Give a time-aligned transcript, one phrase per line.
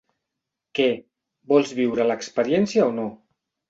[0.79, 0.87] Què,
[1.53, 3.11] vols viure l'experiència o no?